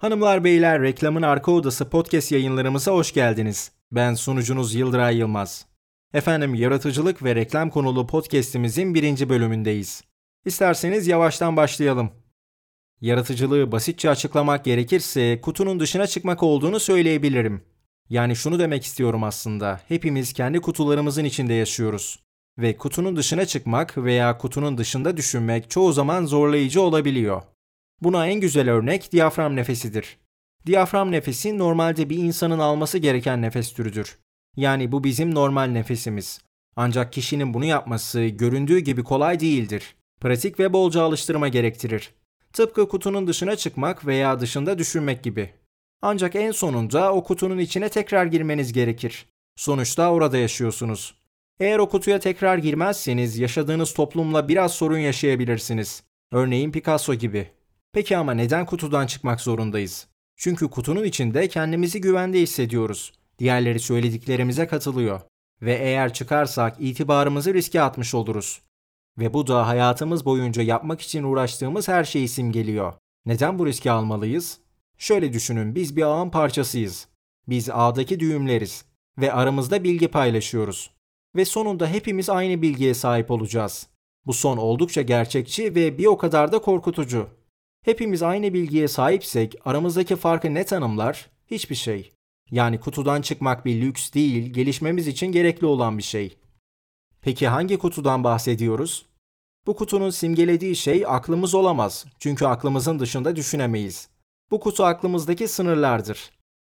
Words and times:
Hanımlar 0.00 0.44
beyler 0.44 0.82
reklamın 0.82 1.22
arka 1.22 1.52
odası 1.52 1.90
podcast 1.90 2.32
yayınlarımıza 2.32 2.92
hoş 2.92 3.12
geldiniz. 3.12 3.72
Ben 3.92 4.14
sunucunuz 4.14 4.74
Yıldıray 4.74 5.16
Yılmaz. 5.16 5.66
Efendim 6.14 6.54
yaratıcılık 6.54 7.22
ve 7.22 7.34
reklam 7.34 7.70
konulu 7.70 8.06
podcastimizin 8.06 8.94
birinci 8.94 9.28
bölümündeyiz. 9.28 10.04
İsterseniz 10.44 11.06
yavaştan 11.06 11.56
başlayalım. 11.56 12.10
Yaratıcılığı 13.00 13.72
basitçe 13.72 14.10
açıklamak 14.10 14.64
gerekirse 14.64 15.40
kutunun 15.40 15.80
dışına 15.80 16.06
çıkmak 16.06 16.42
olduğunu 16.42 16.80
söyleyebilirim. 16.80 17.64
Yani 18.10 18.36
şunu 18.36 18.58
demek 18.58 18.84
istiyorum 18.84 19.24
aslında. 19.24 19.80
Hepimiz 19.88 20.32
kendi 20.32 20.60
kutularımızın 20.60 21.24
içinde 21.24 21.54
yaşıyoruz. 21.54 22.22
Ve 22.58 22.76
kutunun 22.76 23.16
dışına 23.16 23.46
çıkmak 23.46 23.98
veya 23.98 24.38
kutunun 24.38 24.78
dışında 24.78 25.16
düşünmek 25.16 25.70
çoğu 25.70 25.92
zaman 25.92 26.26
zorlayıcı 26.26 26.82
olabiliyor. 26.82 27.42
Buna 28.02 28.26
en 28.26 28.40
güzel 28.40 28.70
örnek 28.70 29.12
diyafram 29.12 29.56
nefesidir. 29.56 30.18
Diyafram 30.66 31.12
nefesi 31.12 31.58
normalde 31.58 32.10
bir 32.10 32.18
insanın 32.18 32.58
alması 32.58 32.98
gereken 32.98 33.42
nefes 33.42 33.72
türüdür. 33.72 34.18
Yani 34.56 34.92
bu 34.92 35.04
bizim 35.04 35.34
normal 35.34 35.64
nefesimiz. 35.66 36.40
Ancak 36.76 37.12
kişinin 37.12 37.54
bunu 37.54 37.64
yapması 37.64 38.24
göründüğü 38.24 38.78
gibi 38.78 39.04
kolay 39.04 39.40
değildir. 39.40 39.96
Pratik 40.20 40.60
ve 40.60 40.72
bolca 40.72 41.02
alıştırma 41.02 41.48
gerektirir. 41.48 42.14
Tıpkı 42.52 42.88
kutunun 42.88 43.26
dışına 43.26 43.56
çıkmak 43.56 44.06
veya 44.06 44.40
dışında 44.40 44.78
düşünmek 44.78 45.22
gibi. 45.22 45.50
Ancak 46.02 46.36
en 46.36 46.50
sonunda 46.50 47.12
o 47.14 47.24
kutunun 47.24 47.58
içine 47.58 47.88
tekrar 47.88 48.26
girmeniz 48.26 48.72
gerekir. 48.72 49.26
Sonuçta 49.56 50.12
orada 50.12 50.38
yaşıyorsunuz. 50.38 51.14
Eğer 51.60 51.78
o 51.78 51.88
kutuya 51.88 52.18
tekrar 52.18 52.58
girmezseniz 52.58 53.38
yaşadığınız 53.38 53.94
toplumla 53.94 54.48
biraz 54.48 54.72
sorun 54.72 54.98
yaşayabilirsiniz. 54.98 56.02
Örneğin 56.32 56.72
Picasso 56.72 57.14
gibi. 57.14 57.55
Peki 57.92 58.16
ama 58.16 58.34
neden 58.34 58.66
kutudan 58.66 59.06
çıkmak 59.06 59.40
zorundayız? 59.40 60.06
Çünkü 60.36 60.70
kutunun 60.70 61.04
içinde 61.04 61.48
kendimizi 61.48 62.00
güvende 62.00 62.40
hissediyoruz. 62.40 63.12
Diğerleri 63.38 63.80
söylediklerimize 63.80 64.66
katılıyor. 64.66 65.20
Ve 65.62 65.74
eğer 65.74 66.12
çıkarsak 66.12 66.76
itibarımızı 66.80 67.54
riske 67.54 67.80
atmış 67.80 68.14
oluruz. 68.14 68.62
Ve 69.18 69.34
bu 69.34 69.46
da 69.46 69.66
hayatımız 69.66 70.24
boyunca 70.24 70.62
yapmak 70.62 71.00
için 71.00 71.22
uğraştığımız 71.22 71.88
her 71.88 72.04
şeyi 72.04 72.28
simgeliyor. 72.28 72.92
Neden 73.26 73.58
bu 73.58 73.66
riski 73.66 73.90
almalıyız? 73.90 74.58
Şöyle 74.98 75.32
düşünün 75.32 75.74
biz 75.74 75.96
bir 75.96 76.02
ağın 76.02 76.30
parçasıyız. 76.30 77.08
Biz 77.48 77.70
ağdaki 77.70 78.20
düğümleriz 78.20 78.84
ve 79.18 79.32
aramızda 79.32 79.84
bilgi 79.84 80.08
paylaşıyoruz. 80.08 80.90
Ve 81.36 81.44
sonunda 81.44 81.86
hepimiz 81.86 82.30
aynı 82.30 82.62
bilgiye 82.62 82.94
sahip 82.94 83.30
olacağız. 83.30 83.86
Bu 84.26 84.32
son 84.32 84.56
oldukça 84.56 85.02
gerçekçi 85.02 85.74
ve 85.74 85.98
bir 85.98 86.06
o 86.06 86.18
kadar 86.18 86.52
da 86.52 86.58
korkutucu. 86.58 87.28
Hepimiz 87.86 88.22
aynı 88.22 88.54
bilgiye 88.54 88.88
sahipsek 88.88 89.54
aramızdaki 89.64 90.16
farkı 90.16 90.54
ne 90.54 90.64
tanımlar? 90.64 91.30
Hiçbir 91.50 91.74
şey. 91.74 92.12
Yani 92.50 92.80
kutudan 92.80 93.22
çıkmak 93.22 93.64
bir 93.64 93.80
lüks 93.80 94.12
değil, 94.12 94.52
gelişmemiz 94.52 95.08
için 95.08 95.26
gerekli 95.26 95.66
olan 95.66 95.98
bir 95.98 96.02
şey. 96.02 96.38
Peki 97.22 97.48
hangi 97.48 97.78
kutudan 97.78 98.24
bahsediyoruz? 98.24 99.06
Bu 99.66 99.76
kutunun 99.76 100.10
simgelediği 100.10 100.76
şey 100.76 101.04
aklımız 101.06 101.54
olamaz. 101.54 102.06
Çünkü 102.18 102.46
aklımızın 102.46 102.98
dışında 102.98 103.36
düşünemeyiz. 103.36 104.08
Bu 104.50 104.60
kutu 104.60 104.84
aklımızdaki 104.84 105.48
sınırlardır. 105.48 106.30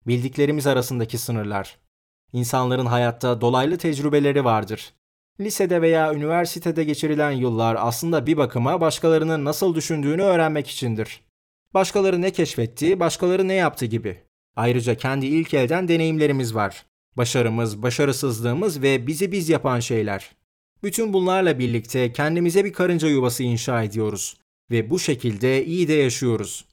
Bildiklerimiz 0.08 0.68
arasındaki 0.68 1.18
sınırlar. 1.18 1.78
İnsanların 2.34 2.86
hayatta 2.86 3.42
dolaylı 3.42 3.78
tecrübeleri 3.78 4.46
vardır. 4.46 4.94
Lisede 5.42 5.82
veya 5.82 6.14
üniversitede 6.14 6.84
geçirilen 6.84 7.32
yıllar 7.32 7.78
aslında 7.80 8.28
bir 8.28 8.38
bakıma 8.38 8.82
başkalarının 8.82 9.46
nasıl 9.46 9.76
düşündüğünü 9.76 10.22
öğrenmek 10.22 10.68
içindir. 10.68 11.22
Başkaları 11.74 12.22
ne 12.22 12.32
keşfetti, 12.32 13.00
başkaları 13.00 13.48
ne 13.48 13.54
yaptı 13.54 13.86
gibi. 13.86 14.18
Ayrıca 14.56 14.96
kendi 14.96 15.26
ilk 15.26 15.54
elden 15.54 15.88
deneyimlerimiz 15.88 16.56
var. 16.56 16.86
Başarımız, 17.18 17.82
başarısızlığımız 17.82 18.82
ve 18.82 19.08
bizi 19.08 19.32
biz 19.32 19.50
yapan 19.50 19.80
şeyler. 19.80 20.32
Bütün 20.84 21.14
bunlarla 21.14 21.60
birlikte 21.60 22.14
kendimize 22.14 22.66
bir 22.66 22.74
karınca 22.74 23.08
yuvası 23.08 23.44
inşa 23.44 23.84
ediyoruz 23.84 24.38
ve 24.72 24.90
bu 24.90 25.00
şekilde 25.00 25.66
iyi 25.66 25.88
de 25.88 25.94
yaşıyoruz. 25.94 26.66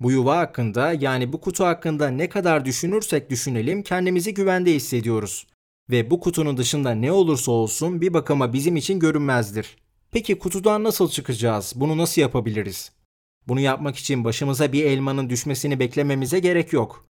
Bu 0.00 0.10
yuva 0.10 0.36
hakkında 0.36 0.92
yani 0.92 1.32
bu 1.32 1.40
kutu 1.40 1.64
hakkında 1.64 2.08
ne 2.08 2.28
kadar 2.28 2.64
düşünürsek 2.64 3.30
düşünelim 3.30 3.82
kendimizi 3.82 4.34
güvende 4.34 4.74
hissediyoruz 4.74 5.46
ve 5.92 6.10
bu 6.10 6.20
kutunun 6.20 6.56
dışında 6.56 6.90
ne 6.90 7.12
olursa 7.12 7.52
olsun 7.52 8.00
bir 8.00 8.14
bakıma 8.14 8.52
bizim 8.52 8.76
için 8.76 8.98
görünmezdir. 8.98 9.76
Peki 10.10 10.38
kutudan 10.38 10.84
nasıl 10.84 11.10
çıkacağız? 11.10 11.72
Bunu 11.76 11.98
nasıl 11.98 12.20
yapabiliriz? 12.20 12.92
Bunu 13.48 13.60
yapmak 13.60 13.96
için 13.96 14.24
başımıza 14.24 14.72
bir 14.72 14.84
elmanın 14.84 15.30
düşmesini 15.30 15.78
beklememize 15.78 16.38
gerek 16.38 16.72
yok. 16.72 17.06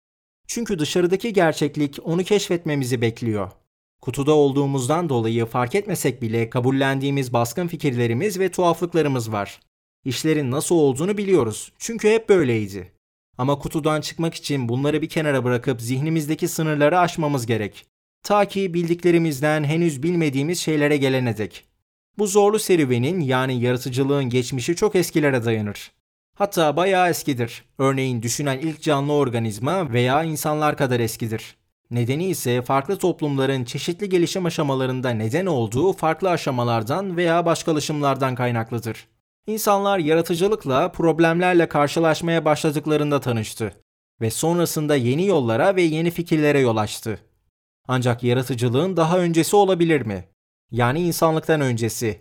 Çünkü 0.46 0.78
dışarıdaki 0.78 1.32
gerçeklik 1.32 1.98
onu 2.04 2.24
keşfetmemizi 2.24 3.00
bekliyor. 3.00 3.50
Kutuda 4.00 4.32
olduğumuzdan 4.32 5.08
dolayı 5.08 5.46
fark 5.46 5.74
etmesek 5.74 6.22
bile 6.22 6.50
kabullendiğimiz 6.50 7.32
baskın 7.32 7.68
fikirlerimiz 7.68 8.38
ve 8.38 8.50
tuhaflıklarımız 8.50 9.32
var. 9.32 9.60
İşlerin 10.04 10.50
nasıl 10.50 10.74
olduğunu 10.74 11.18
biliyoruz. 11.18 11.72
Çünkü 11.78 12.10
hep 12.10 12.28
böyleydi. 12.28 12.92
Ama 13.38 13.58
kutudan 13.58 14.00
çıkmak 14.00 14.34
için 14.34 14.68
bunları 14.68 15.02
bir 15.02 15.08
kenara 15.08 15.44
bırakıp 15.44 15.80
zihnimizdeki 15.80 16.48
sınırları 16.48 16.98
aşmamız 16.98 17.46
gerek. 17.46 17.91
Ta 18.22 18.44
ki 18.44 18.74
bildiklerimizden 18.74 19.64
henüz 19.64 20.02
bilmediğimiz 20.02 20.60
şeylere 20.60 20.96
gelene 20.96 21.38
dek. 21.38 21.64
Bu 22.18 22.26
zorlu 22.26 22.58
serüvenin 22.58 23.20
yani 23.20 23.60
yaratıcılığın 23.60 24.24
geçmişi 24.24 24.76
çok 24.76 24.94
eskilere 24.94 25.44
dayanır. 25.44 25.92
Hatta 26.34 26.76
bayağı 26.76 27.10
eskidir. 27.10 27.64
Örneğin 27.78 28.22
düşünen 28.22 28.58
ilk 28.58 28.82
canlı 28.82 29.12
organizma 29.12 29.92
veya 29.92 30.22
insanlar 30.22 30.76
kadar 30.76 31.00
eskidir. 31.00 31.56
Nedeni 31.90 32.24
ise 32.24 32.62
farklı 32.62 32.96
toplumların 32.96 33.64
çeşitli 33.64 34.08
gelişim 34.08 34.46
aşamalarında 34.46 35.10
neden 35.10 35.46
olduğu 35.46 35.92
farklı 35.92 36.30
aşamalardan 36.30 37.16
veya 37.16 37.46
başkalaşımlardan 37.46 38.34
kaynaklıdır. 38.34 39.06
İnsanlar 39.46 39.98
yaratıcılıkla, 39.98 40.92
problemlerle 40.92 41.68
karşılaşmaya 41.68 42.44
başladıklarında 42.44 43.20
tanıştı 43.20 43.72
ve 44.20 44.30
sonrasında 44.30 44.96
yeni 44.96 45.26
yollara 45.26 45.76
ve 45.76 45.82
yeni 45.82 46.10
fikirlere 46.10 46.60
yol 46.60 46.76
açtı. 46.76 47.18
Ancak 47.88 48.22
yaratıcılığın 48.22 48.96
daha 48.96 49.18
öncesi 49.18 49.56
olabilir 49.56 50.00
mi? 50.06 50.28
Yani 50.70 51.00
insanlıktan 51.00 51.60
öncesi. 51.60 52.20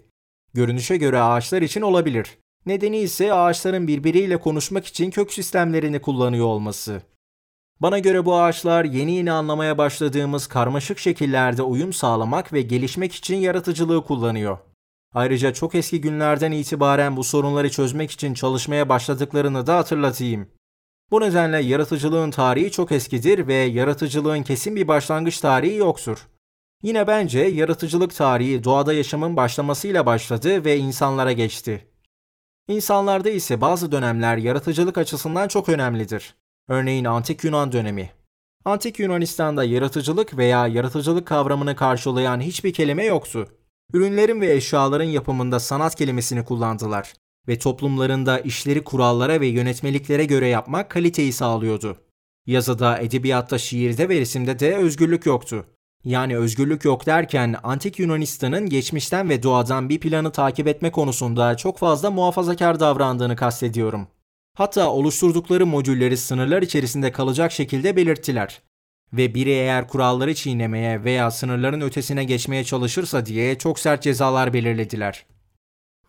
Görünüşe 0.53 0.97
göre 0.97 1.21
ağaçlar 1.21 1.61
için 1.61 1.81
olabilir. 1.81 2.37
Nedeni 2.65 2.97
ise 2.97 3.33
ağaçların 3.33 3.87
birbiriyle 3.87 4.37
konuşmak 4.37 4.85
için 4.85 5.11
kök 5.11 5.33
sistemlerini 5.33 6.01
kullanıyor 6.01 6.45
olması. 6.45 7.01
Bana 7.79 7.99
göre 7.99 8.25
bu 8.25 8.35
ağaçlar 8.35 8.85
yeni 8.85 9.11
yeni 9.11 9.31
anlamaya 9.31 9.77
başladığımız 9.77 10.47
karmaşık 10.47 10.99
şekillerde 10.99 11.61
uyum 11.63 11.93
sağlamak 11.93 12.53
ve 12.53 12.61
gelişmek 12.61 13.15
için 13.15 13.35
yaratıcılığı 13.35 14.03
kullanıyor. 14.03 14.57
Ayrıca 15.13 15.53
çok 15.53 15.75
eski 15.75 16.01
günlerden 16.01 16.51
itibaren 16.51 17.17
bu 17.17 17.23
sorunları 17.23 17.69
çözmek 17.69 18.11
için 18.11 18.33
çalışmaya 18.33 18.89
başladıklarını 18.89 19.67
da 19.67 19.77
hatırlatayım. 19.77 20.47
Bu 21.11 21.21
nedenle 21.21 21.61
yaratıcılığın 21.61 22.31
tarihi 22.31 22.71
çok 22.71 22.91
eskidir 22.91 23.47
ve 23.47 23.53
yaratıcılığın 23.53 24.43
kesin 24.43 24.75
bir 24.75 24.87
başlangıç 24.87 25.39
tarihi 25.39 25.75
yoktur. 25.75 26.27
Yine 26.83 27.07
bence 27.07 27.39
yaratıcılık 27.39 28.15
tarihi 28.15 28.63
doğada 28.63 28.93
yaşamın 28.93 29.37
başlamasıyla 29.37 30.05
başladı 30.05 30.65
ve 30.65 30.77
insanlara 30.77 31.31
geçti. 31.31 31.87
İnsanlarda 32.67 33.29
ise 33.29 33.61
bazı 33.61 33.91
dönemler 33.91 34.37
yaratıcılık 34.37 34.97
açısından 34.97 35.47
çok 35.47 35.69
önemlidir. 35.69 36.35
Örneğin 36.67 37.05
Antik 37.05 37.43
Yunan 37.43 37.71
dönemi. 37.71 38.09
Antik 38.65 38.99
Yunanistan'da 38.99 39.63
yaratıcılık 39.63 40.37
veya 40.37 40.67
yaratıcılık 40.67 41.27
kavramını 41.27 41.75
karşılayan 41.75 42.41
hiçbir 42.41 42.73
kelime 42.73 43.05
yoktu. 43.05 43.47
Ürünlerin 43.93 44.41
ve 44.41 44.53
eşyaların 44.53 45.05
yapımında 45.05 45.59
sanat 45.59 45.95
kelimesini 45.95 46.45
kullandılar 46.45 47.13
ve 47.47 47.59
toplumlarında 47.59 48.39
işleri 48.39 48.83
kurallara 48.83 49.41
ve 49.41 49.47
yönetmeliklere 49.47 50.25
göre 50.25 50.47
yapmak 50.47 50.89
kaliteyi 50.89 51.33
sağlıyordu. 51.33 51.97
Yazıda, 52.45 52.97
edebiyatta, 52.97 53.57
şiirde 53.57 54.09
ve 54.09 54.19
resimde 54.19 54.59
de 54.59 54.75
özgürlük 54.75 55.25
yoktu. 55.25 55.65
Yani 56.03 56.37
özgürlük 56.37 56.85
yok 56.85 57.05
derken 57.05 57.55
antik 57.63 57.99
Yunanistan'ın 57.99 58.69
geçmişten 58.69 59.29
ve 59.29 59.43
doğadan 59.43 59.89
bir 59.89 59.99
planı 59.99 60.31
takip 60.31 60.67
etme 60.67 60.91
konusunda 60.91 61.57
çok 61.57 61.77
fazla 61.77 62.11
muhafazakar 62.11 62.79
davrandığını 62.79 63.35
kastediyorum. 63.35 64.07
Hatta 64.57 64.91
oluşturdukları 64.91 65.65
modülleri 65.65 66.17
sınırlar 66.17 66.61
içerisinde 66.61 67.11
kalacak 67.11 67.51
şekilde 67.51 67.95
belirttiler. 67.95 68.61
Ve 69.13 69.35
biri 69.35 69.49
eğer 69.49 69.87
kuralları 69.87 70.35
çiğnemeye 70.35 71.03
veya 71.03 71.31
sınırların 71.31 71.81
ötesine 71.81 72.23
geçmeye 72.23 72.63
çalışırsa 72.63 73.25
diye 73.25 73.57
çok 73.57 73.79
sert 73.79 74.03
cezalar 74.03 74.53
belirlediler. 74.53 75.25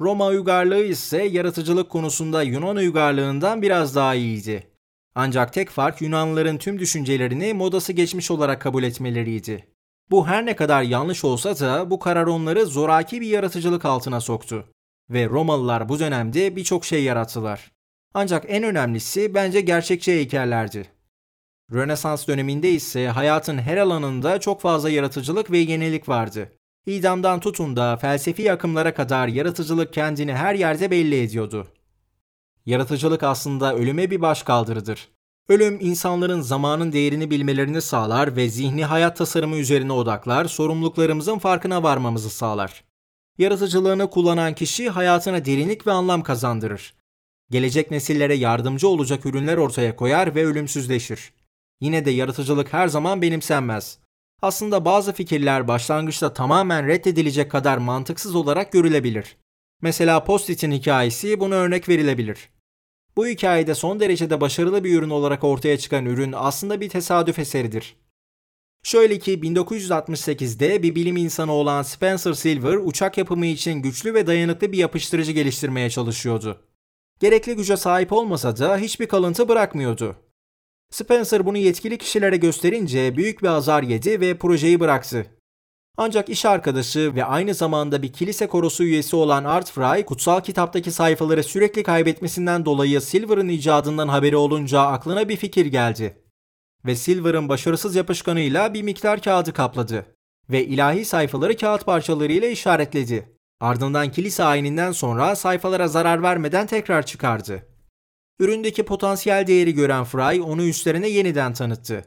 Roma 0.00 0.26
uygarlığı 0.26 0.84
ise 0.84 1.22
yaratıcılık 1.22 1.90
konusunda 1.90 2.42
Yunan 2.42 2.76
uygarlığından 2.76 3.62
biraz 3.62 3.96
daha 3.96 4.14
iyiydi. 4.14 4.66
Ancak 5.14 5.52
tek 5.52 5.70
fark 5.70 6.02
Yunanlıların 6.02 6.58
tüm 6.58 6.78
düşüncelerini 6.78 7.54
modası 7.54 7.92
geçmiş 7.92 8.30
olarak 8.30 8.60
kabul 8.60 8.82
etmeleriydi. 8.82 9.66
Bu 10.10 10.26
her 10.26 10.46
ne 10.46 10.56
kadar 10.56 10.82
yanlış 10.82 11.24
olsa 11.24 11.60
da 11.60 11.90
bu 11.90 11.98
karar 11.98 12.26
onları 12.26 12.66
zoraki 12.66 13.20
bir 13.20 13.26
yaratıcılık 13.26 13.84
altına 13.84 14.20
soktu. 14.20 14.64
Ve 15.10 15.28
Romalılar 15.28 15.88
bu 15.88 15.98
dönemde 15.98 16.56
birçok 16.56 16.84
şey 16.84 17.04
yarattılar. 17.04 17.72
Ancak 18.14 18.44
en 18.48 18.62
önemlisi 18.62 19.34
bence 19.34 19.60
gerçekçi 19.60 20.12
heykellerdi. 20.12 20.88
Rönesans 21.72 22.28
döneminde 22.28 22.70
ise 22.70 23.08
hayatın 23.08 23.58
her 23.58 23.76
alanında 23.76 24.40
çok 24.40 24.60
fazla 24.60 24.90
yaratıcılık 24.90 25.50
ve 25.50 25.58
yenilik 25.58 26.08
vardı. 26.08 26.52
İdamdan 26.86 27.40
tutun 27.40 27.76
da 27.76 27.96
felsefi 27.96 28.52
akımlara 28.52 28.94
kadar 28.94 29.28
yaratıcılık 29.28 29.92
kendini 29.92 30.34
her 30.34 30.54
yerde 30.54 30.90
belli 30.90 31.20
ediyordu. 31.22 31.66
Yaratıcılık 32.66 33.22
aslında 33.22 33.74
ölüme 33.74 34.10
bir 34.10 34.20
başkaldırıdır. 34.20 35.08
Ölüm 35.48 35.78
insanların 35.80 36.40
zamanın 36.40 36.92
değerini 36.92 37.30
bilmelerini 37.30 37.82
sağlar 37.82 38.36
ve 38.36 38.48
zihni 38.48 38.84
hayat 38.84 39.16
tasarımı 39.16 39.56
üzerine 39.56 39.92
odaklar, 39.92 40.44
sorumluluklarımızın 40.44 41.38
farkına 41.38 41.82
varmamızı 41.82 42.30
sağlar. 42.30 42.84
Yaratıcılığını 43.38 44.10
kullanan 44.10 44.54
kişi 44.54 44.90
hayatına 44.90 45.44
derinlik 45.44 45.86
ve 45.86 45.92
anlam 45.92 46.22
kazandırır. 46.22 46.94
Gelecek 47.50 47.90
nesillere 47.90 48.34
yardımcı 48.34 48.88
olacak 48.88 49.26
ürünler 49.26 49.56
ortaya 49.56 49.96
koyar 49.96 50.34
ve 50.34 50.46
ölümsüzleşir. 50.46 51.32
Yine 51.80 52.04
de 52.04 52.10
yaratıcılık 52.10 52.72
her 52.72 52.88
zaman 52.88 53.22
benimsenmez. 53.22 53.98
Aslında 54.42 54.84
bazı 54.84 55.12
fikirler 55.12 55.68
başlangıçta 55.68 56.32
tamamen 56.32 56.86
reddedilecek 56.86 57.50
kadar 57.50 57.78
mantıksız 57.78 58.34
olarak 58.34 58.72
görülebilir. 58.72 59.36
Mesela 59.82 60.24
Post-it'in 60.24 60.72
hikayesi 60.72 61.40
buna 61.40 61.54
örnek 61.54 61.88
verilebilir. 61.88 62.48
Bu 63.16 63.26
hikayede 63.26 63.74
son 63.74 64.00
derecede 64.00 64.40
başarılı 64.40 64.84
bir 64.84 64.98
ürün 64.98 65.10
olarak 65.10 65.44
ortaya 65.44 65.78
çıkan 65.78 66.06
ürün 66.06 66.32
aslında 66.36 66.80
bir 66.80 66.88
tesadüf 66.88 67.38
eseridir. 67.38 67.96
Şöyle 68.82 69.18
ki 69.18 69.40
1968'de 69.40 70.82
bir 70.82 70.94
bilim 70.94 71.16
insanı 71.16 71.52
olan 71.52 71.82
Spencer 71.82 72.32
Silver 72.32 72.76
uçak 72.76 73.18
yapımı 73.18 73.46
için 73.46 73.82
güçlü 73.82 74.14
ve 74.14 74.26
dayanıklı 74.26 74.72
bir 74.72 74.78
yapıştırıcı 74.78 75.32
geliştirmeye 75.32 75.90
çalışıyordu. 75.90 76.60
Gerekli 77.20 77.56
güce 77.56 77.76
sahip 77.76 78.12
olmasa 78.12 78.56
da 78.56 78.76
hiçbir 78.76 79.06
kalıntı 79.06 79.48
bırakmıyordu. 79.48 80.16
Spencer 80.92 81.46
bunu 81.46 81.58
yetkili 81.58 81.98
kişilere 81.98 82.36
gösterince 82.36 83.16
büyük 83.16 83.42
bir 83.42 83.48
azar 83.48 83.82
yedi 83.82 84.20
ve 84.20 84.38
projeyi 84.38 84.80
bıraktı. 84.80 85.26
Ancak 85.96 86.28
iş 86.28 86.44
arkadaşı 86.44 87.14
ve 87.14 87.24
aynı 87.24 87.54
zamanda 87.54 88.02
bir 88.02 88.12
kilise 88.12 88.46
korosu 88.46 88.84
üyesi 88.84 89.16
olan 89.16 89.44
Art 89.44 89.70
Fry, 89.70 90.04
kutsal 90.04 90.40
kitaptaki 90.40 90.92
sayfaları 90.92 91.42
sürekli 91.42 91.82
kaybetmesinden 91.82 92.64
dolayı 92.64 93.00
Silver'ın 93.00 93.48
icadından 93.48 94.08
haberi 94.08 94.36
olunca 94.36 94.80
aklına 94.80 95.28
bir 95.28 95.36
fikir 95.36 95.66
geldi. 95.66 96.22
Ve 96.86 96.96
Silver'ın 96.96 97.48
başarısız 97.48 97.94
yapışkanıyla 97.94 98.74
bir 98.74 98.82
miktar 98.82 99.22
kağıdı 99.22 99.52
kapladı. 99.52 100.06
Ve 100.50 100.64
ilahi 100.64 101.04
sayfaları 101.04 101.56
kağıt 101.56 101.86
parçalarıyla 101.86 102.48
işaretledi. 102.48 103.38
Ardından 103.60 104.10
kilise 104.10 104.44
ayininden 104.44 104.92
sonra 104.92 105.36
sayfalara 105.36 105.88
zarar 105.88 106.22
vermeden 106.22 106.66
tekrar 106.66 107.06
çıkardı. 107.06 107.71
Üründeki 108.42 108.82
potansiyel 108.82 109.46
değeri 109.46 109.74
gören 109.74 110.04
Fry 110.04 110.42
onu 110.42 110.64
üstlerine 110.64 111.08
yeniden 111.08 111.52
tanıttı. 111.52 112.04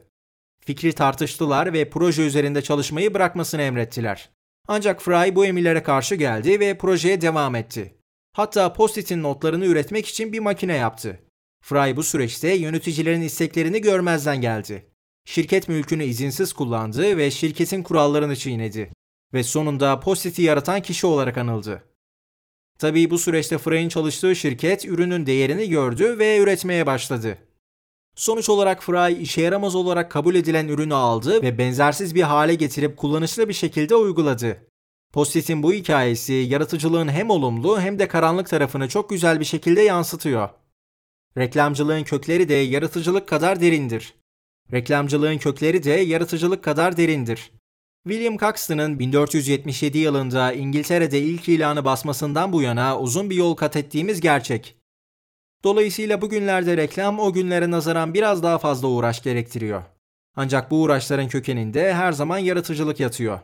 Fikri 0.60 0.92
tartıştılar 0.92 1.72
ve 1.72 1.90
proje 1.90 2.26
üzerinde 2.26 2.62
çalışmayı 2.62 3.14
bırakmasını 3.14 3.62
emrettiler. 3.62 4.30
Ancak 4.68 5.02
Fry 5.02 5.34
bu 5.34 5.46
emirlere 5.46 5.82
karşı 5.82 6.14
geldi 6.14 6.60
ve 6.60 6.78
projeye 6.78 7.20
devam 7.20 7.54
etti. 7.54 7.94
Hatta 8.32 8.72
Post-it'in 8.72 9.22
notlarını 9.22 9.66
üretmek 9.66 10.06
için 10.06 10.32
bir 10.32 10.38
makine 10.38 10.76
yaptı. 10.76 11.20
Fry 11.62 11.96
bu 11.96 12.02
süreçte 12.02 12.54
yöneticilerin 12.54 13.22
isteklerini 13.22 13.80
görmezden 13.80 14.40
geldi. 14.40 14.86
Şirket 15.24 15.68
mülkünü 15.68 16.04
izinsiz 16.04 16.52
kullandı 16.52 17.16
ve 17.16 17.30
şirketin 17.30 17.82
kurallarını 17.82 18.36
çiğnedi. 18.36 18.92
Ve 19.34 19.42
sonunda 19.42 20.00
Post-it'i 20.00 20.42
yaratan 20.42 20.82
kişi 20.82 21.06
olarak 21.06 21.38
anıldı. 21.38 21.82
Tabii 22.78 23.10
bu 23.10 23.18
süreçte 23.18 23.58
Fry'in 23.58 23.88
çalıştığı 23.88 24.36
şirket 24.36 24.84
ürünün 24.84 25.26
değerini 25.26 25.68
gördü 25.68 26.18
ve 26.18 26.38
üretmeye 26.38 26.86
başladı. 26.86 27.38
Sonuç 28.16 28.48
olarak 28.48 28.82
Fry 28.82 29.22
işe 29.22 29.42
yaramaz 29.42 29.74
olarak 29.74 30.10
kabul 30.10 30.34
edilen 30.34 30.68
ürünü 30.68 30.94
aldı 30.94 31.42
ve 31.42 31.58
benzersiz 31.58 32.14
bir 32.14 32.22
hale 32.22 32.54
getirip 32.54 32.96
kullanışlı 32.96 33.48
bir 33.48 33.54
şekilde 33.54 33.94
uyguladı. 33.94 34.66
Postit'in 35.12 35.62
bu 35.62 35.72
hikayesi 35.72 36.32
yaratıcılığın 36.32 37.08
hem 37.08 37.30
olumlu 37.30 37.80
hem 37.80 37.98
de 37.98 38.08
karanlık 38.08 38.48
tarafını 38.48 38.88
çok 38.88 39.10
güzel 39.10 39.40
bir 39.40 39.44
şekilde 39.44 39.82
yansıtıyor. 39.82 40.48
Reklamcılığın 41.38 42.04
kökleri 42.04 42.48
de 42.48 42.54
yaratıcılık 42.54 43.28
kadar 43.28 43.60
derindir. 43.60 44.14
Reklamcılığın 44.72 45.38
kökleri 45.38 45.84
de 45.84 45.90
yaratıcılık 45.90 46.64
kadar 46.64 46.96
derindir. 46.96 47.52
William 48.08 48.36
Caxton'ın 48.36 48.98
1477 48.98 49.98
yılında 49.98 50.52
İngiltere'de 50.52 51.20
ilk 51.20 51.48
ilanı 51.48 51.84
basmasından 51.84 52.52
bu 52.52 52.62
yana 52.62 53.00
uzun 53.00 53.30
bir 53.30 53.36
yol 53.36 53.54
kat 53.54 53.76
ettiğimiz 53.76 54.20
gerçek. 54.20 54.76
Dolayısıyla 55.64 56.22
bugünlerde 56.22 56.76
reklam 56.76 57.18
o 57.18 57.32
günlere 57.32 57.70
nazaran 57.70 58.14
biraz 58.14 58.42
daha 58.42 58.58
fazla 58.58 58.88
uğraş 58.88 59.22
gerektiriyor. 59.22 59.82
Ancak 60.36 60.70
bu 60.70 60.82
uğraşların 60.82 61.28
kökeninde 61.28 61.94
her 61.94 62.12
zaman 62.12 62.38
yaratıcılık 62.38 63.00
yatıyor. 63.00 63.40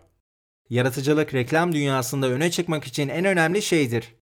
Yaratıcılık 0.70 1.35
reklam 1.35 1.73
dünyasında 1.73 2.29
öne 2.29 2.50
çıkmak 2.50 2.85
için 2.85 3.09
en 3.09 3.25
önemli 3.25 3.62
şeydir. 3.62 4.14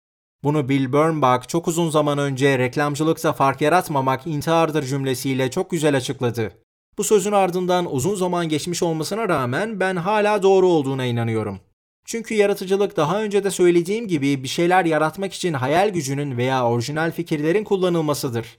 Bunu 0.42 0.68
Bill 0.68 0.92
Bernbach 0.92 1.48
çok 1.48 1.68
uzun 1.68 1.90
zaman 1.90 2.18
önce 2.18 2.58
reklamcılıkta 2.58 3.32
fark 3.32 3.60
yaratmamak 3.60 4.26
intihardır 4.26 4.82
cümlesiyle 4.82 5.50
çok 5.50 5.70
güzel 5.70 5.96
açıkladı. 5.96 6.67
Bu 6.98 7.04
sözün 7.04 7.32
ardından 7.32 7.94
uzun 7.94 8.14
zaman 8.14 8.48
geçmiş 8.48 8.82
olmasına 8.82 9.28
rağmen 9.28 9.80
ben 9.80 9.96
hala 9.96 10.42
doğru 10.42 10.68
olduğuna 10.68 11.04
inanıyorum. 11.04 11.60
Çünkü 12.04 12.34
yaratıcılık 12.34 12.96
daha 12.96 13.22
önce 13.22 13.44
de 13.44 13.50
söylediğim 13.50 14.08
gibi 14.08 14.42
bir 14.42 14.48
şeyler 14.48 14.84
yaratmak 14.84 15.32
için 15.32 15.52
hayal 15.52 15.88
gücünün 15.88 16.36
veya 16.36 16.66
orijinal 16.66 17.12
fikirlerin 17.12 17.64
kullanılmasıdır. 17.64 18.58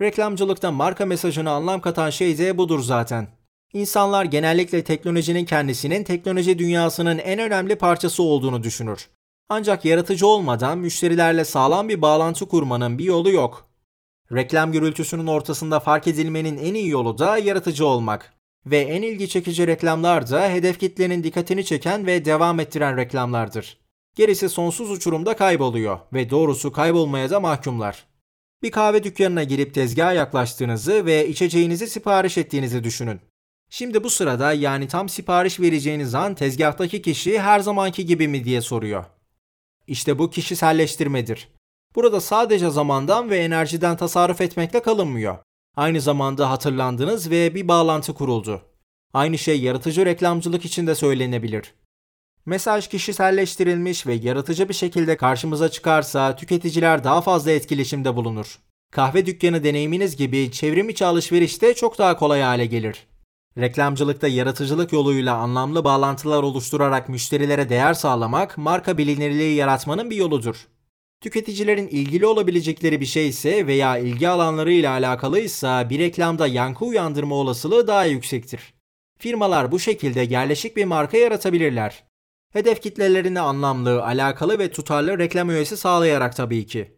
Reklamcılıkta 0.00 0.70
marka 0.70 1.06
mesajına 1.06 1.50
anlam 1.50 1.80
katan 1.80 2.10
şey 2.10 2.38
de 2.38 2.58
budur 2.58 2.80
zaten. 2.80 3.28
İnsanlar 3.72 4.24
genellikle 4.24 4.84
teknolojinin 4.84 5.44
kendisinin 5.44 6.04
teknoloji 6.04 6.58
dünyasının 6.58 7.18
en 7.18 7.38
önemli 7.38 7.76
parçası 7.76 8.22
olduğunu 8.22 8.62
düşünür. 8.62 9.08
Ancak 9.48 9.84
yaratıcı 9.84 10.26
olmadan 10.26 10.78
müşterilerle 10.78 11.44
sağlam 11.44 11.88
bir 11.88 12.02
bağlantı 12.02 12.48
kurmanın 12.48 12.98
bir 12.98 13.04
yolu 13.04 13.30
yok. 13.30 13.71
Reklam 14.32 14.72
gürültüsünün 14.72 15.26
ortasında 15.26 15.80
fark 15.80 16.06
edilmenin 16.08 16.56
en 16.56 16.74
iyi 16.74 16.88
yolu 16.88 17.18
da 17.18 17.38
yaratıcı 17.38 17.86
olmak. 17.86 18.32
Ve 18.66 18.78
en 18.78 19.02
ilgi 19.02 19.28
çekici 19.28 19.66
reklamlar 19.66 20.30
da 20.30 20.48
hedef 20.48 20.80
kitlenin 20.80 21.22
dikkatini 21.22 21.64
çeken 21.64 22.06
ve 22.06 22.24
devam 22.24 22.60
ettiren 22.60 22.96
reklamlardır. 22.96 23.78
Gerisi 24.14 24.48
sonsuz 24.48 24.90
uçurumda 24.90 25.36
kayboluyor 25.36 25.98
ve 26.12 26.30
doğrusu 26.30 26.72
kaybolmaya 26.72 27.30
da 27.30 27.40
mahkumlar. 27.40 28.04
Bir 28.62 28.70
kahve 28.70 29.04
dükkanına 29.04 29.44
girip 29.44 29.74
tezgaha 29.74 30.12
yaklaştığınızı 30.12 31.06
ve 31.06 31.28
içeceğinizi 31.28 31.86
sipariş 31.86 32.38
ettiğinizi 32.38 32.84
düşünün. 32.84 33.20
Şimdi 33.70 34.04
bu 34.04 34.10
sırada 34.10 34.52
yani 34.52 34.88
tam 34.88 35.08
sipariş 35.08 35.60
vereceğiniz 35.60 36.14
an 36.14 36.34
tezgahtaki 36.34 37.02
kişi 37.02 37.40
her 37.40 37.60
zamanki 37.60 38.06
gibi 38.06 38.28
mi 38.28 38.44
diye 38.44 38.60
soruyor. 38.60 39.04
İşte 39.86 40.18
bu 40.18 40.30
kişiselleştirmedir. 40.30 41.48
Burada 41.94 42.20
sadece 42.20 42.70
zamandan 42.70 43.30
ve 43.30 43.38
enerjiden 43.38 43.96
tasarruf 43.96 44.40
etmekle 44.40 44.82
kalınmıyor. 44.82 45.38
Aynı 45.76 46.00
zamanda 46.00 46.50
hatırlandınız 46.50 47.30
ve 47.30 47.54
bir 47.54 47.68
bağlantı 47.68 48.14
kuruldu. 48.14 48.62
Aynı 49.14 49.38
şey 49.38 49.60
yaratıcı 49.60 50.06
reklamcılık 50.06 50.64
için 50.64 50.86
de 50.86 50.94
söylenebilir. 50.94 51.74
Mesaj 52.46 52.88
kişiselleştirilmiş 52.88 54.06
ve 54.06 54.14
yaratıcı 54.14 54.68
bir 54.68 54.74
şekilde 54.74 55.16
karşımıza 55.16 55.68
çıkarsa 55.68 56.36
tüketiciler 56.36 57.04
daha 57.04 57.20
fazla 57.20 57.50
etkileşimde 57.50 58.16
bulunur. 58.16 58.58
Kahve 58.92 59.26
dükkanı 59.26 59.64
deneyiminiz 59.64 60.16
gibi 60.16 60.50
çevrim 60.52 60.88
içi 60.88 61.04
alışverişte 61.04 61.74
çok 61.74 61.98
daha 61.98 62.16
kolay 62.16 62.40
hale 62.40 62.66
gelir. 62.66 63.06
Reklamcılıkta 63.58 64.28
yaratıcılık 64.28 64.92
yoluyla 64.92 65.36
anlamlı 65.36 65.84
bağlantılar 65.84 66.42
oluşturarak 66.42 67.08
müşterilere 67.08 67.68
değer 67.68 67.94
sağlamak, 67.94 68.58
marka 68.58 68.98
bilinirliği 68.98 69.56
yaratmanın 69.56 70.10
bir 70.10 70.16
yoludur. 70.16 70.68
Tüketicilerin 71.22 71.88
ilgili 71.88 72.26
olabilecekleri 72.26 73.00
bir 73.00 73.06
şey 73.06 73.28
ise 73.28 73.66
veya 73.66 73.98
ilgi 73.98 74.28
alanlarıyla 74.28 74.92
alakalıysa 74.92 75.90
bir 75.90 75.98
reklamda 75.98 76.46
yankı 76.46 76.84
uyandırma 76.84 77.34
olasılığı 77.34 77.86
daha 77.86 78.04
yüksektir. 78.04 78.74
Firmalar 79.18 79.72
bu 79.72 79.78
şekilde 79.78 80.20
yerleşik 80.20 80.76
bir 80.76 80.84
marka 80.84 81.16
yaratabilirler. 81.16 82.04
Hedef 82.52 82.82
kitlelerine 82.82 83.40
anlamlı, 83.40 84.04
alakalı 84.04 84.58
ve 84.58 84.70
tutarlı 84.70 85.18
reklam 85.18 85.48
öğesi 85.48 85.76
sağlayarak 85.76 86.36
tabii 86.36 86.66
ki. 86.66 86.96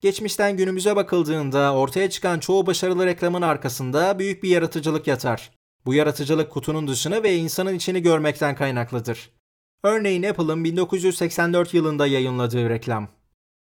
Geçmişten 0.00 0.56
günümüze 0.56 0.96
bakıldığında 0.96 1.74
ortaya 1.74 2.10
çıkan 2.10 2.38
çoğu 2.38 2.66
başarılı 2.66 3.06
reklamın 3.06 3.42
arkasında 3.42 4.18
büyük 4.18 4.42
bir 4.42 4.48
yaratıcılık 4.48 5.06
yatar. 5.06 5.50
Bu 5.86 5.94
yaratıcılık 5.94 6.50
kutunun 6.50 6.88
dışını 6.88 7.22
ve 7.22 7.36
insanın 7.36 7.74
içini 7.74 8.02
görmekten 8.02 8.56
kaynaklıdır. 8.56 9.30
Örneğin 9.82 10.22
Apple'ın 10.22 10.64
1984 10.64 11.74
yılında 11.74 12.06
yayınladığı 12.06 12.68
reklam. 12.68 13.21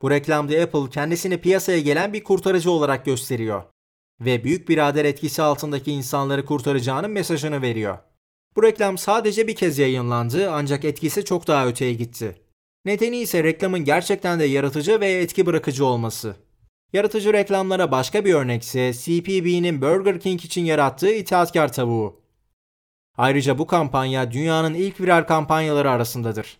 Bu 0.02 0.10
reklamda 0.10 0.62
Apple 0.62 0.90
kendisini 0.90 1.38
piyasaya 1.38 1.80
gelen 1.80 2.12
bir 2.12 2.24
kurtarıcı 2.24 2.70
olarak 2.70 3.04
gösteriyor 3.04 3.62
ve 4.20 4.44
büyük 4.44 4.68
birader 4.68 5.04
etkisi 5.04 5.42
altındaki 5.42 5.92
insanları 5.92 6.44
kurtaracağının 6.44 7.10
mesajını 7.10 7.62
veriyor. 7.62 7.98
Bu 8.56 8.62
reklam 8.62 8.98
sadece 8.98 9.46
bir 9.46 9.54
kez 9.54 9.78
yayınlandı 9.78 10.50
ancak 10.50 10.84
etkisi 10.84 11.24
çok 11.24 11.46
daha 11.46 11.66
öteye 11.66 11.92
gitti. 11.94 12.40
Nedeni 12.84 13.16
ise 13.16 13.44
reklamın 13.44 13.84
gerçekten 13.84 14.40
de 14.40 14.44
yaratıcı 14.44 15.00
ve 15.00 15.12
etki 15.12 15.46
bırakıcı 15.46 15.84
olması. 15.86 16.36
Yaratıcı 16.92 17.32
reklamlara 17.32 17.90
başka 17.90 18.24
bir 18.24 18.34
örnekse 18.34 18.92
CPB'nin 18.92 19.82
Burger 19.82 20.20
King 20.20 20.44
için 20.44 20.64
yarattığı 20.64 21.12
itaatkar 21.12 21.72
tavuğu. 21.72 22.20
Ayrıca 23.16 23.58
bu 23.58 23.66
kampanya 23.66 24.32
dünyanın 24.32 24.74
ilk 24.74 25.00
viral 25.00 25.22
kampanyaları 25.22 25.90
arasındadır. 25.90 26.58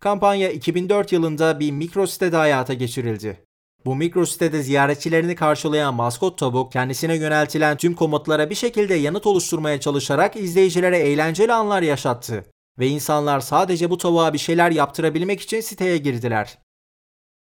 Kampanya 0.00 0.50
2004 0.50 1.12
yılında 1.12 1.60
bir 1.60 1.70
mikro 1.70 2.06
sitede 2.06 2.36
hayata 2.36 2.74
geçirildi. 2.74 3.44
Bu 3.84 3.96
mikro 3.96 4.26
sitede 4.26 4.62
ziyaretçilerini 4.62 5.34
karşılayan 5.34 5.94
maskot 5.94 6.38
tavuk 6.38 6.72
kendisine 6.72 7.16
yöneltilen 7.16 7.76
tüm 7.76 7.94
komutlara 7.94 8.50
bir 8.50 8.54
şekilde 8.54 8.94
yanıt 8.94 9.26
oluşturmaya 9.26 9.80
çalışarak 9.80 10.36
izleyicilere 10.36 10.98
eğlenceli 10.98 11.52
anlar 11.52 11.82
yaşattı 11.82 12.44
ve 12.78 12.86
insanlar 12.88 13.40
sadece 13.40 13.90
bu 13.90 13.98
tavuğa 13.98 14.32
bir 14.32 14.38
şeyler 14.38 14.70
yaptırabilmek 14.70 15.40
için 15.40 15.60
siteye 15.60 15.98
girdiler. 15.98 16.58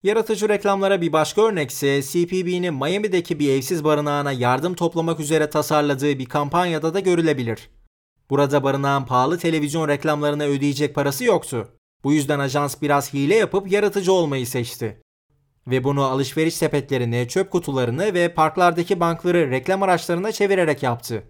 Yaratıcı 0.03 0.49
reklamlara 0.49 1.01
bir 1.01 1.13
başka 1.13 1.43
örnekse 1.43 2.03
CPB'nin 2.03 2.75
Miami'deki 2.75 3.39
bir 3.39 3.51
evsiz 3.53 3.85
barınağına 3.85 4.33
yardım 4.33 4.75
toplamak 4.75 5.21
üzere 5.21 5.51
tasarladığı 5.51 6.19
bir 6.19 6.27
kampanyada 6.27 6.95
da 6.95 7.01
görülebilir. 7.01 7.71
Burada 8.31 8.63
barınağın 8.63 9.05
pahalı 9.05 9.39
televizyon 9.39 9.89
reklamlarına 9.89 10.45
ödeyecek 10.45 10.95
parası 10.95 11.25
yoktu. 11.25 11.78
Bu 12.05 12.13
yüzden 12.13 12.39
ajans 12.39 12.83
biraz 12.83 13.15
hile 13.15 13.35
yapıp 13.35 13.73
yaratıcı 13.73 14.13
olmayı 14.13 14.47
seçti. 14.47 15.03
Ve 15.67 15.85
bunu 15.85 16.05
alışveriş 16.05 16.55
sepetlerini, 16.55 17.29
çöp 17.29 17.51
kutularını 17.51 18.15
ve 18.15 18.35
parklardaki 18.35 19.01
bankları 19.01 19.51
reklam 19.51 19.83
araçlarına 19.83 20.33
çevirerek 20.33 20.83
yaptı. 20.83 21.25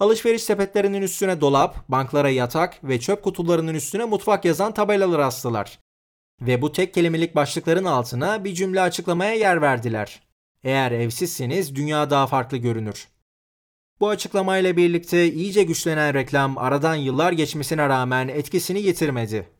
Alışveriş 0.00 0.42
sepetlerinin 0.42 1.02
üstüne 1.02 1.40
dolap, 1.40 1.88
banklara 1.88 2.30
yatak 2.30 2.84
ve 2.84 3.00
çöp 3.00 3.22
kutularının 3.22 3.74
üstüne 3.74 4.04
mutfak 4.04 4.44
yazan 4.44 4.74
tabelalar 4.74 5.18
astılar. 5.18 5.78
Ve 6.40 6.62
bu 6.62 6.72
tek 6.72 6.94
kelimelik 6.94 7.34
başlıkların 7.34 7.84
altına 7.84 8.44
bir 8.44 8.54
cümle 8.54 8.80
açıklamaya 8.80 9.34
yer 9.34 9.62
verdiler. 9.62 10.22
Eğer 10.64 10.92
evsizseniz 10.92 11.76
dünya 11.76 12.10
daha 12.10 12.26
farklı 12.26 12.56
görünür. 12.56 13.08
Bu 14.00 14.08
açıklamayla 14.08 14.76
birlikte 14.76 15.32
iyice 15.32 15.62
güçlenen 15.62 16.14
reklam 16.14 16.58
aradan 16.58 16.94
yıllar 16.94 17.32
geçmesine 17.32 17.88
rağmen 17.88 18.28
etkisini 18.28 18.80
yitirmedi. 18.80 19.53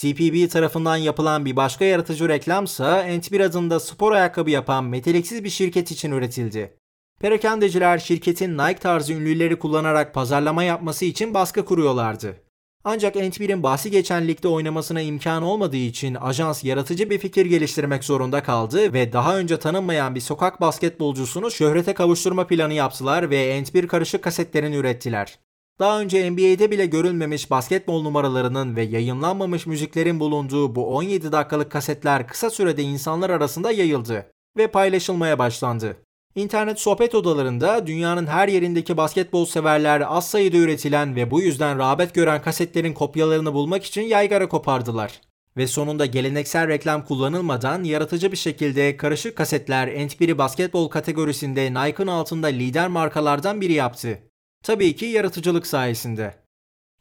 CPB 0.00 0.50
tarafından 0.50 0.96
yapılan 0.96 1.44
bir 1.44 1.56
başka 1.56 1.84
yaratıcı 1.84 2.28
reklamsa 2.28 3.02
Entbir 3.02 3.40
adında 3.40 3.80
spor 3.80 4.12
ayakkabı 4.12 4.50
yapan 4.50 4.84
meteliksiz 4.84 5.44
bir 5.44 5.50
şirket 5.50 5.90
için 5.90 6.12
üretildi. 6.12 6.76
Perakendeciler 7.20 7.98
şirketin 7.98 8.58
Nike 8.58 8.78
tarzı 8.78 9.12
ünlüleri 9.12 9.58
kullanarak 9.58 10.14
pazarlama 10.14 10.64
yapması 10.64 11.04
için 11.04 11.34
baskı 11.34 11.64
kuruyorlardı. 11.64 12.36
Ancak 12.84 13.16
Entbir'in 13.16 13.62
bahsi 13.62 13.90
geçen 13.90 14.28
ligde 14.28 14.48
oynamasına 14.48 15.00
imkan 15.00 15.42
olmadığı 15.42 15.76
için 15.76 16.14
ajans 16.20 16.64
yaratıcı 16.64 17.10
bir 17.10 17.18
fikir 17.18 17.46
geliştirmek 17.46 18.04
zorunda 18.04 18.42
kaldı 18.42 18.92
ve 18.92 19.12
daha 19.12 19.38
önce 19.38 19.58
tanınmayan 19.58 20.14
bir 20.14 20.20
sokak 20.20 20.60
basketbolcusunu 20.60 21.50
şöhrete 21.50 21.94
kavuşturma 21.94 22.46
planı 22.46 22.74
yaptılar 22.74 23.30
ve 23.30 23.44
Entbir 23.44 23.88
karışık 23.88 24.22
kasetlerini 24.22 24.76
ürettiler. 24.76 25.38
Daha 25.78 26.00
önce 26.00 26.30
NBA'de 26.30 26.70
bile 26.70 26.86
görülmemiş 26.86 27.50
basketbol 27.50 28.02
numaralarının 28.02 28.76
ve 28.76 28.82
yayınlanmamış 28.82 29.66
müziklerin 29.66 30.20
bulunduğu 30.20 30.74
bu 30.74 30.96
17 30.96 31.32
dakikalık 31.32 31.70
kasetler 31.70 32.28
kısa 32.28 32.50
sürede 32.50 32.82
insanlar 32.82 33.30
arasında 33.30 33.72
yayıldı 33.72 34.26
ve 34.56 34.66
paylaşılmaya 34.66 35.38
başlandı. 35.38 35.96
İnternet 36.34 36.80
sohbet 36.80 37.14
odalarında 37.14 37.86
dünyanın 37.86 38.26
her 38.26 38.48
yerindeki 38.48 38.96
basketbol 38.96 39.46
severler 39.46 40.02
az 40.06 40.30
sayıda 40.30 40.56
üretilen 40.56 41.16
ve 41.16 41.30
bu 41.30 41.40
yüzden 41.40 41.78
rağbet 41.78 42.14
gören 42.14 42.42
kasetlerin 42.42 42.92
kopyalarını 42.92 43.54
bulmak 43.54 43.84
için 43.84 44.02
yaygara 44.02 44.48
kopardılar. 44.48 45.20
Ve 45.56 45.66
sonunda 45.66 46.06
geleneksel 46.06 46.68
reklam 46.68 47.04
kullanılmadan 47.04 47.84
yaratıcı 47.84 48.32
bir 48.32 48.36
şekilde 48.36 48.96
karışık 48.96 49.36
kasetler 49.36 49.88
Ent1'i 49.88 50.38
basketbol 50.38 50.88
kategorisinde 50.88 51.74
Nike'ın 51.74 52.06
altında 52.06 52.46
lider 52.46 52.88
markalardan 52.88 53.60
biri 53.60 53.72
yaptı. 53.72 54.18
Tabii 54.66 54.96
ki 54.96 55.06
yaratıcılık 55.06 55.66
sayesinde. 55.66 56.34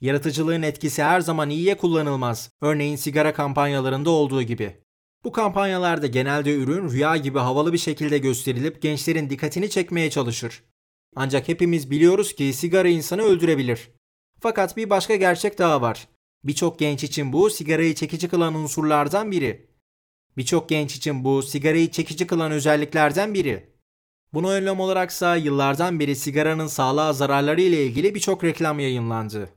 Yaratıcılığın 0.01 0.62
etkisi 0.62 1.03
her 1.03 1.22
zaman 1.22 1.50
iyiye 1.50 1.77
kullanılmaz. 1.77 2.50
Örneğin 2.62 2.95
sigara 2.95 3.34
kampanyalarında 3.34 4.10
olduğu 4.10 4.41
gibi. 4.41 4.75
Bu 5.24 5.31
kampanyalarda 5.31 6.07
genelde 6.07 6.55
ürün 6.55 6.89
rüya 6.89 7.17
gibi 7.17 7.39
havalı 7.39 7.74
bir 7.74 7.77
şekilde 7.77 8.17
gösterilip 8.17 8.81
gençlerin 8.81 9.29
dikkatini 9.29 9.69
çekmeye 9.69 10.10
çalışır. 10.10 10.63
Ancak 11.15 11.48
hepimiz 11.48 11.91
biliyoruz 11.91 12.36
ki 12.36 12.53
sigara 12.53 12.88
insanı 12.88 13.22
öldürebilir. 13.22 13.89
Fakat 14.39 14.77
bir 14.77 14.89
başka 14.89 15.15
gerçek 15.15 15.57
daha 15.57 15.81
var. 15.81 16.07
Birçok 16.43 16.79
genç 16.79 17.03
için 17.03 17.34
bu 17.34 17.50
sigarayı 17.50 17.95
çekici 17.95 18.27
kılan 18.27 18.55
unsurlardan 18.55 19.31
biri. 19.31 19.69
Birçok 20.38 20.69
genç 20.69 20.95
için 20.95 21.24
bu 21.24 21.43
sigarayı 21.43 21.91
çekici 21.91 22.27
kılan 22.27 22.51
özelliklerden 22.51 23.34
biri. 23.34 23.75
Buna 24.34 24.50
önlem 24.50 24.79
olaraksa 24.79 25.36
yıllardan 25.36 26.00
beri 26.00 26.15
sigaranın 26.15 26.67
sağlığa 26.67 27.13
zararları 27.13 27.62
ile 27.62 27.86
ilgili 27.86 28.15
birçok 28.15 28.44
reklam 28.44 28.79
yayınlandı. 28.79 29.50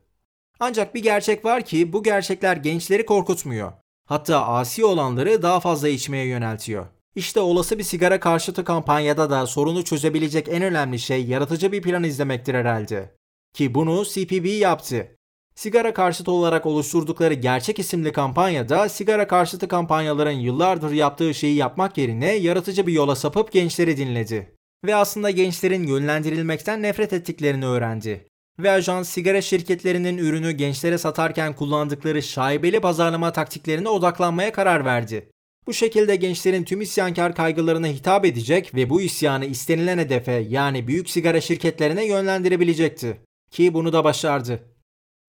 Ancak 0.61 0.95
bir 0.95 1.03
gerçek 1.03 1.45
var 1.45 1.65
ki 1.65 1.93
bu 1.93 2.03
gerçekler 2.03 2.57
gençleri 2.57 3.07
korkutmuyor. 3.07 3.73
Hatta 4.07 4.47
asi 4.47 4.85
olanları 4.85 5.43
daha 5.43 5.61
fazla 5.61 5.89
içmeye 5.89 6.27
yöneltiyor. 6.27 6.87
İşte 7.15 7.41
olası 7.41 7.79
bir 7.79 7.85
sigara 7.85 8.21
karşıtı 8.21 8.65
kampanyada 8.65 9.31
da 9.31 9.47
sorunu 9.47 9.85
çözebilecek 9.85 10.49
en 10.49 10.63
önemli 10.63 10.99
şey 10.99 11.27
yaratıcı 11.27 11.73
bir 11.73 11.83
plan 11.83 12.05
izlemektir 12.05 12.55
herhalde. 12.55 13.15
Ki 13.55 13.75
bunu 13.75 14.05
CPB 14.05 14.47
yaptı. 14.47 15.17
Sigara 15.55 15.95
karşıtı 15.95 16.31
olarak 16.31 16.67
oluşturdukları 16.67 17.35
Gerçek 17.35 17.79
isimli 17.79 18.13
kampanyada 18.13 18.89
sigara 18.89 19.27
karşıtı 19.27 19.69
kampanyaların 19.69 20.31
yıllardır 20.31 20.91
yaptığı 20.91 21.35
şeyi 21.35 21.57
yapmak 21.57 21.99
yerine 21.99 22.33
yaratıcı 22.35 22.87
bir 22.87 22.93
yola 22.93 23.17
sapıp 23.17 23.53
gençleri 23.53 23.97
dinledi. 23.97 24.58
Ve 24.85 24.95
aslında 24.95 25.31
gençlerin 25.31 25.87
yönlendirilmekten 25.87 26.83
nefret 26.83 27.13
ettiklerini 27.13 27.67
öğrendi 27.67 28.29
ve 28.59 28.71
ajans 28.71 29.09
sigara 29.09 29.43
şirketlerinin 29.43 30.19
ürünü 30.19 30.53
gençlere 30.53 30.99
satarken 30.99 31.53
kullandıkları 31.53 32.23
şaibeli 32.23 32.81
pazarlama 32.81 33.33
taktiklerine 33.33 33.89
odaklanmaya 33.89 34.53
karar 34.53 34.85
verdi. 34.85 35.31
Bu 35.67 35.75
şekilde 35.75 36.17
gençlerin 36.17 36.65
tüm 36.65 36.81
isyankar 36.81 37.35
kaygılarına 37.35 37.87
hitap 37.87 38.25
edecek 38.25 38.75
ve 38.75 38.91
bu 38.91 39.01
isyanı 39.01 39.45
istenilen 39.45 39.99
hedefe 39.99 40.33
yani 40.33 40.87
büyük 40.87 41.11
sigara 41.11 41.41
şirketlerine 41.41 42.07
yönlendirebilecekti. 42.07 43.21
Ki 43.51 43.75
bunu 43.75 43.93
da 43.93 44.05
başardı. 44.05 44.61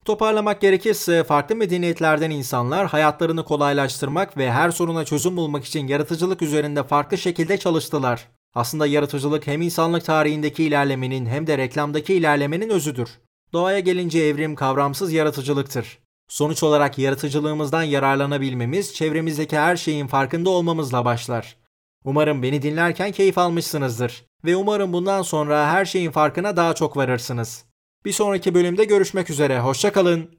Toparlamak 0.06 0.62
gerekirse 0.62 1.24
farklı 1.24 1.56
medeniyetlerden 1.56 2.30
insanlar 2.30 2.88
hayatlarını 2.88 3.46
kolaylaştırmak 3.46 4.38
ve 4.38 4.52
her 4.52 4.72
soruna 4.72 5.06
çözüm 5.06 5.38
bulmak 5.38 5.66
için 5.66 5.88
yaratıcılık 5.88 6.42
üzerinde 6.42 6.84
farklı 6.84 7.18
şekilde 7.18 7.58
çalıştılar. 7.58 8.28
Aslında 8.54 8.88
yaratıcılık 8.88 9.48
hem 9.48 9.62
insanlık 9.62 10.06
tarihindeki 10.06 10.64
ilerlemenin 10.64 11.26
hem 11.26 11.48
de 11.48 11.58
reklamdaki 11.58 12.14
ilerlemenin 12.14 12.70
özüdür. 12.70 13.10
Doğaya 13.54 13.80
gelince 13.80 14.20
evrim 14.20 14.56
kavramsız 14.56 15.14
yaratıcılıktır. 15.14 16.00
Sonuç 16.28 16.64
olarak 16.64 16.98
yaratıcılığımızdan 16.98 17.84
yararlanabilmemiz 17.84 18.94
çevremizdeki 18.94 19.58
her 19.58 19.78
şeyin 19.78 20.08
farkında 20.08 20.50
olmamızla 20.50 21.06
başlar. 21.06 21.56
Umarım 22.04 22.44
beni 22.44 22.62
dinlerken 22.62 23.12
keyif 23.12 23.38
almışsınızdır 23.38 24.26
ve 24.46 24.56
umarım 24.56 24.94
bundan 24.94 25.22
sonra 25.22 25.68
her 25.72 25.86
şeyin 25.86 26.12
farkına 26.12 26.58
daha 26.58 26.76
çok 26.76 26.98
varırsınız. 26.98 27.66
Bir 28.06 28.12
sonraki 28.12 28.54
bölümde 28.54 28.86
görüşmek 28.86 29.30
üzere, 29.30 29.60
hoşçakalın. 29.60 30.39